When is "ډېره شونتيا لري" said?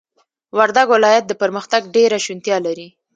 1.95-2.87